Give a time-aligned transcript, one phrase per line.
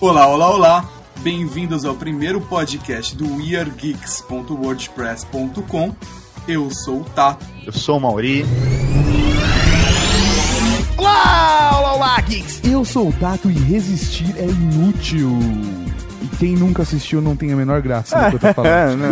[0.00, 0.84] Olá, olá, olá!
[1.20, 5.94] Bem-vindos ao primeiro podcast do weargeeks.wordpress.com.
[6.46, 7.44] Eu sou o Tato.
[7.66, 8.44] Eu sou o Mauri.
[10.96, 12.60] Olá, olá, olá, geeks!
[12.62, 15.36] Eu sou o Tato e resistir é inútil.
[16.22, 19.02] E quem nunca assistiu não tem a menor graça no que eu tô falando.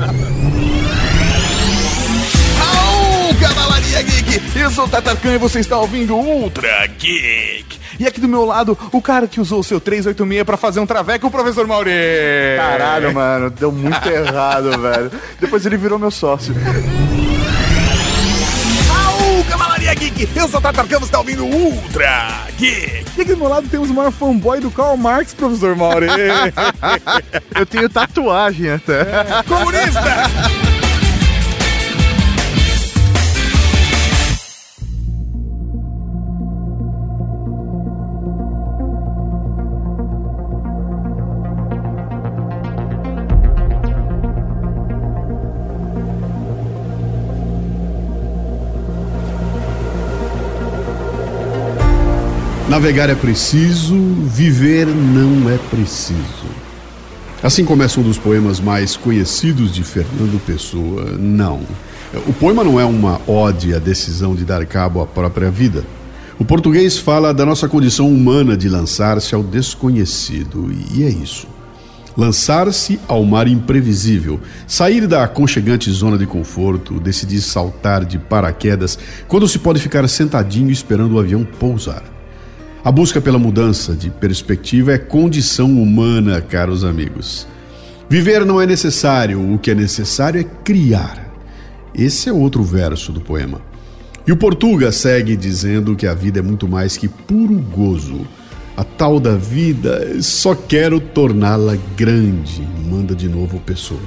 [0.00, 0.76] Au,
[3.40, 4.58] Cavalaria Geek!
[4.58, 7.78] Eu sou o Tatarkan e você está ouvindo Ultra Geek.
[7.98, 10.86] E aqui do meu lado, o cara que usou o seu 386 pra fazer um
[10.86, 11.90] traveco, o professor Mauri.
[12.56, 15.10] Caralho, mano, deu muito errado, velho.
[15.40, 16.54] Depois ele virou meu sócio.
[19.48, 20.28] Cavalaria Geek!
[20.36, 23.04] Eu sou o Tatarkan, você está ouvindo Ultra Geek.
[23.16, 26.06] E aqui do meu lado temos o maior fanboy do Karl Marx, professor Mauri.
[27.56, 29.04] Eu tenho tatuagem até.
[29.48, 30.59] Comunista!
[52.70, 56.46] Navegar é preciso, viver não é preciso.
[57.42, 61.16] Assim começa um dos poemas mais conhecidos de Fernando Pessoa.
[61.18, 61.62] Não.
[62.28, 65.82] O poema não é uma ode à decisão de dar cabo à própria vida.
[66.38, 71.48] O português fala da nossa condição humana de lançar-se ao desconhecido, e é isso.
[72.16, 74.38] Lançar-se ao mar imprevisível,
[74.68, 80.70] sair da aconchegante zona de conforto, decidir saltar de paraquedas quando se pode ficar sentadinho
[80.70, 82.19] esperando o avião pousar.
[82.82, 87.46] A busca pela mudança de perspectiva é condição humana, caros amigos.
[88.08, 91.30] Viver não é necessário, o que é necessário é criar.
[91.94, 93.60] Esse é outro verso do poema.
[94.26, 98.26] E o Portuga segue dizendo que a vida é muito mais que puro gozo.
[98.74, 104.00] A tal da vida, só quero torná-la grande, manda de novo Pessoa.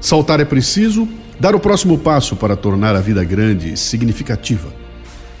[0.00, 1.06] Saltar é preciso,
[1.38, 4.87] dar o próximo passo para tornar a vida grande significativa.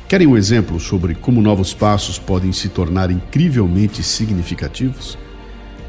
[0.08, 5.18] Querem um exemplo sobre como novos passos podem se tornar incrivelmente significativos?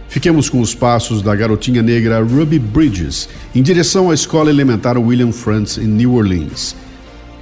[0.09, 5.31] Fiquemos com os passos da garotinha negra Ruby Bridges em direção à escola elementar William
[5.31, 6.75] Frantz em New Orleans.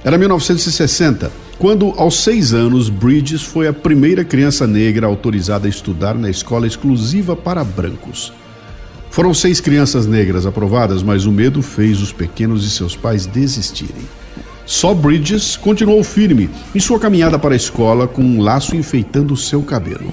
[0.04, 6.14] Era 1960, quando, aos seis anos, Bridges foi a primeira criança negra autorizada a estudar
[6.14, 8.32] na escola exclusiva para brancos.
[9.10, 14.06] Foram seis crianças negras aprovadas, mas o medo fez os pequenos e seus pais desistirem.
[14.68, 19.62] Só Bridges continuou firme em sua caminhada para a escola com um laço enfeitando seu
[19.62, 20.12] cabelo.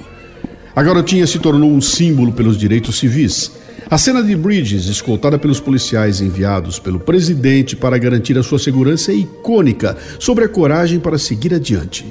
[0.73, 3.51] A garotinha se tornou um símbolo pelos direitos civis.
[3.91, 9.11] A cena de Bridges, escoltada pelos policiais enviados pelo presidente para garantir a sua segurança,
[9.11, 12.05] é icônica sobre a coragem para seguir adiante.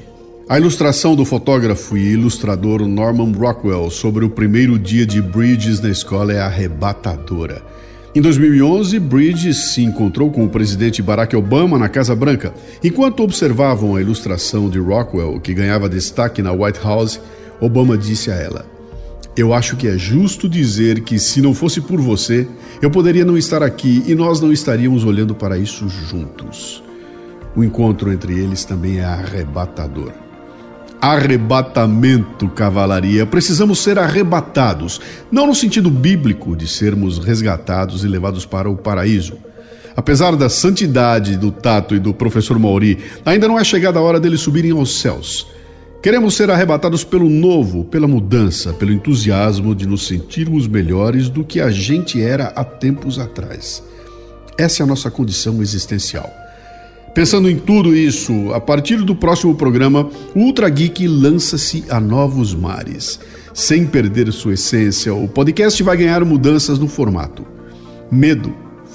[0.47, 5.89] A ilustração do fotógrafo e ilustrador Norman Rockwell sobre o primeiro dia de Bridges na
[5.89, 7.63] escola é arrebatadora.
[8.15, 12.55] Em 2011, Bridges se encontrou com o presidente Barack Obama na Casa Branca.
[12.83, 17.21] Enquanto observavam a ilustração de Rockwell, que ganhava destaque na White House,
[17.61, 18.67] Obama disse a ela:
[19.37, 22.47] Eu acho que é justo dizer que se não fosse por você,
[22.81, 26.85] eu poderia não estar aqui e nós não estaríamos olhando para isso juntos.
[27.57, 30.24] O encontro entre eles também é arrebatador
[31.13, 33.27] arrebatamento, cavalaria.
[33.27, 35.01] Precisamos ser arrebatados,
[35.31, 39.37] não no sentido bíblico de sermos resgatados e levados para o paraíso.
[39.95, 44.19] Apesar da santidade do Tato e do professor Mauri, ainda não é chegada a hora
[44.19, 45.47] deles subirem aos céus.
[46.03, 51.61] Queremos ser arrebatados pelo novo, pela mudança, pelo entusiasmo de nos sentirmos melhores do que
[51.61, 53.83] a gente era há tempos atrás.
[54.57, 56.44] Essa é a nossa condição existencial.
[57.15, 62.53] Pensando em tudo isso, a partir do próximo programa, o Ultra Geek lança-se a novos
[62.53, 63.21] mares.
[63.55, 67.47] Sem perder sua essência, o podcast vai ganhar mudanças no formato.
[68.11, 68.53] Medo,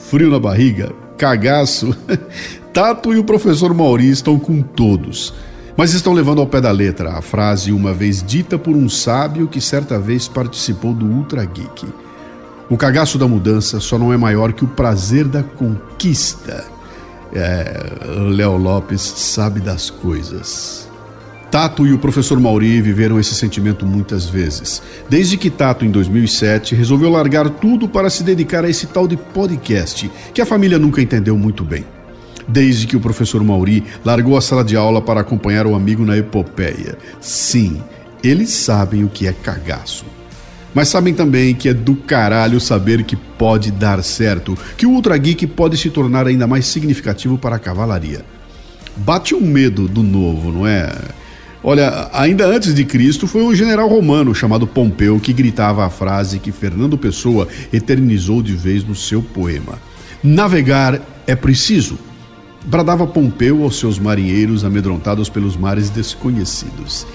[0.10, 1.96] frio na barriga, cagaço.
[2.74, 5.34] Tato e o professor Mauri estão com todos,
[5.78, 9.48] mas estão levando ao pé da letra a frase uma vez dita por um sábio
[9.48, 11.88] que certa vez participou do Ultra Geek.
[12.70, 16.79] O cagaço da mudança só não é maior que o prazer da conquista.
[17.34, 17.90] É,
[18.32, 20.90] Léo Lopes sabe das coisas.
[21.52, 24.82] Tato e o professor Mauri viveram esse sentimento muitas vezes.
[25.10, 29.18] Desde que Tato, em 2007, resolveu largar tudo para se dedicar a esse tal de
[29.18, 31.86] podcast, que a família nunca entendeu muito bem.
[32.48, 36.18] Desde que o professor Mauri largou a sala de aula para acompanhar o amigo na
[36.18, 36.98] epopeia.
[37.20, 37.82] Sim,
[38.24, 40.06] eles sabem o que é cagaço.
[40.74, 45.18] Mas sabem também que é do caralho saber que pode dar certo, que o Ultra
[45.18, 48.24] Geek pode se tornar ainda mais significativo para a cavalaria.
[48.98, 50.92] Bate um medo do novo, não é?
[51.64, 56.40] Olha, ainda antes de Cristo foi um general romano chamado Pompeu que gritava a frase
[56.40, 59.78] que Fernando Pessoa eternizou de vez no seu poema:
[60.24, 62.00] Navegar é preciso.
[62.66, 67.06] Bradava Pompeu aos seus marinheiros amedrontados pelos mares desconhecidos.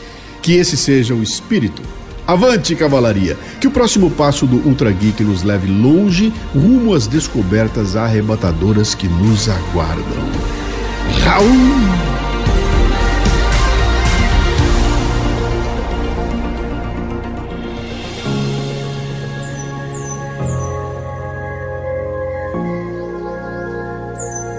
[0.43, 1.83] Que esse seja o espírito.
[2.27, 3.37] Avante, cavalaria!
[3.61, 9.07] Que o próximo passo do Ultra Geek nos leve longe rumo às descobertas arrebatadoras que
[9.07, 10.05] nos aguardam.
[11.25, 12.15] Raul!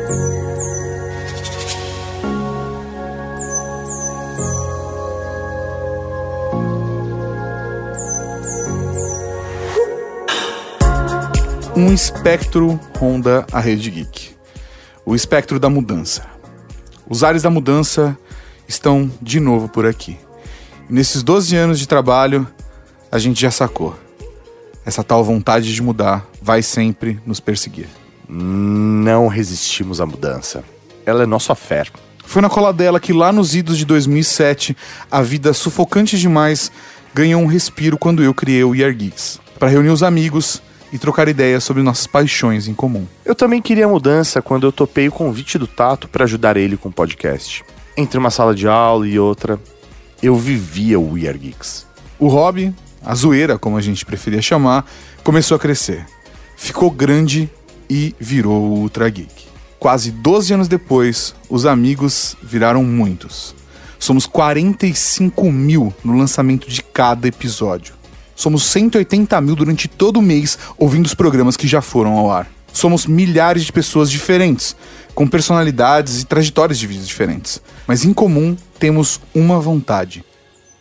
[0.10, 0.75] um
[11.95, 14.31] espectro ronda a rede geek.
[15.06, 16.25] O espectro da mudança.
[17.09, 18.18] Os ares da mudança
[18.68, 20.19] estão de novo por aqui.
[20.89, 22.45] E nesses 12 anos de trabalho,
[23.09, 23.97] a gente já sacou.
[24.86, 27.88] Essa tal vontade de mudar vai sempre nos perseguir.
[28.27, 30.65] Não resistimos à mudança.
[31.06, 31.86] Ela é nossa fé.
[32.25, 34.75] Foi na cola dela que lá nos idos de 2007,
[35.09, 36.69] a vida sufocante demais
[37.13, 39.39] ganhou um respiro quando eu criei o Year Geeks.
[39.57, 40.62] Para reunir os amigos
[40.95, 43.06] e trocar ideias sobre nossas paixões em comum.
[43.25, 46.88] Eu também queria mudança quando eu topei o convite do Tato para ajudar ele com
[46.88, 47.65] o podcast.
[47.97, 49.59] Entre uma sala de aula e outra,
[50.24, 51.86] eu vivia o We Are Geeks.
[52.18, 54.89] O hobby, a zoeira, como a gente preferia chamar,
[55.21, 56.06] começou a crescer.
[56.56, 57.50] Ficou grande
[57.89, 59.47] e virou o Ultra Geek.
[59.77, 63.53] Quase 12 anos depois, os amigos viraram muitos.
[64.00, 67.95] Somos 45 mil no lançamento de cada episódio.
[68.36, 72.48] Somos 180 mil durante todo o mês ouvindo os programas que já foram ao ar.
[72.74, 74.76] Somos milhares de pessoas diferentes,
[75.14, 77.62] com personalidades e trajetórias de vidas diferentes.
[77.88, 80.26] Mas em comum temos uma vontade: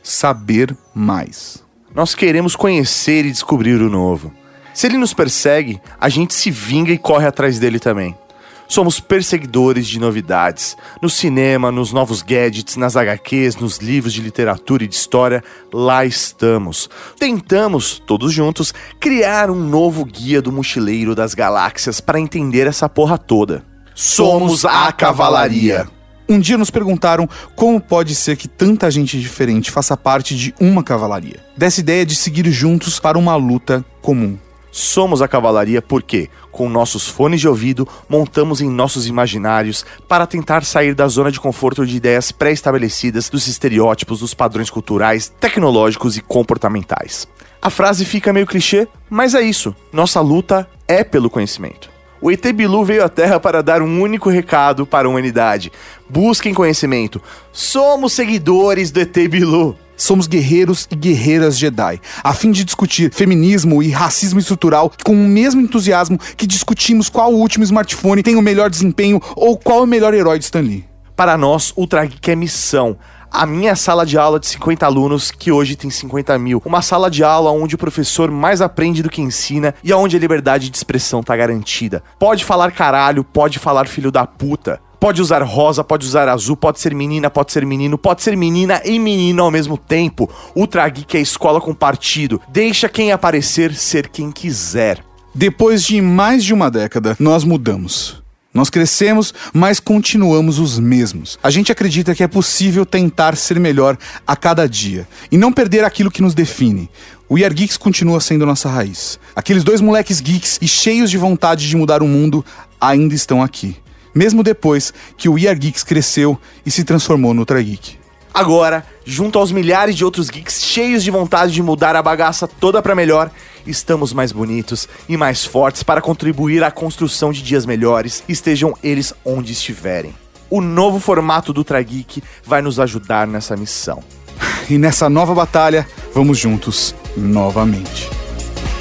[0.02, 1.62] saber mais.
[1.94, 4.32] Nós queremos conhecer e descobrir o novo.
[4.74, 8.16] Se ele nos persegue, a gente se vinga e corre atrás dele também.
[8.66, 10.76] Somos perseguidores de novidades.
[11.00, 16.04] No cinema, nos novos gadgets, nas HQs, nos livros de literatura e de história, lá
[16.04, 16.88] estamos.
[17.18, 23.18] Tentamos, todos juntos, criar um novo guia do mochileiro das galáxias para entender essa porra
[23.18, 23.62] toda.
[23.94, 25.86] Somos a cavalaria.
[26.28, 30.82] Um dia nos perguntaram como pode ser que tanta gente diferente faça parte de uma
[30.82, 31.40] cavalaria.
[31.56, 34.38] Dessa ideia de seguir juntos para uma luta comum.
[34.76, 40.64] Somos a cavalaria porque, com nossos fones de ouvido, montamos em nossos imaginários para tentar
[40.64, 46.20] sair da zona de conforto de ideias pré-estabelecidas, dos estereótipos, dos padrões culturais, tecnológicos e
[46.20, 47.28] comportamentais.
[47.62, 49.72] A frase fica meio clichê, mas é isso.
[49.92, 51.88] Nossa luta é pelo conhecimento.
[52.20, 55.70] O ET Bilu veio à Terra para dar um único recado para a humanidade:
[56.10, 57.22] busquem conhecimento.
[57.52, 59.78] Somos seguidores do ET Bilu.
[59.96, 65.28] Somos guerreiros e guerreiras Jedi, a fim de discutir feminismo e racismo estrutural com o
[65.28, 69.86] mesmo entusiasmo que discutimos qual o último smartphone tem o melhor desempenho ou qual o
[69.86, 70.84] melhor herói de Stan Lee.
[71.16, 72.96] Para nós, Ultra Geek é missão.
[73.30, 76.62] A minha sala de aula de 50 alunos, que hoje tem 50 mil.
[76.64, 80.20] Uma sala de aula onde o professor mais aprende do que ensina e onde a
[80.20, 82.02] liberdade de expressão tá garantida.
[82.18, 84.80] Pode falar caralho, pode falar filho da puta.
[85.04, 88.80] Pode usar rosa, pode usar azul, pode ser menina, pode ser menino, pode ser menina
[88.86, 90.30] e menino ao mesmo tempo.
[90.56, 92.40] Ultra Geek é escola com partido.
[92.48, 95.04] Deixa quem aparecer ser quem quiser.
[95.34, 98.22] Depois de mais de uma década, nós mudamos.
[98.54, 101.38] Nós crescemos, mas continuamos os mesmos.
[101.42, 105.84] A gente acredita que é possível tentar ser melhor a cada dia e não perder
[105.84, 106.88] aquilo que nos define.
[107.28, 109.20] O We Are Geeks continua sendo nossa raiz.
[109.36, 112.42] Aqueles dois moleques geeks e cheios de vontade de mudar o mundo
[112.80, 113.83] ainda estão aqui
[114.14, 117.98] mesmo depois que o We Are Geeks cresceu e se transformou no Ultra Geek.
[118.34, 122.82] Agora, junto aos milhares de outros geeks cheios de vontade de mudar a bagaça toda
[122.82, 123.30] para melhor,
[123.64, 129.14] estamos mais bonitos e mais fortes para contribuir à construção de dias melhores, estejam eles
[129.24, 130.12] onde estiverem.
[130.50, 134.02] O novo formato do Ultra Geek vai nos ajudar nessa missão.
[134.68, 138.08] E nessa nova batalha, vamos juntos novamente.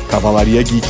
[0.09, 0.87] Cavalaria Geek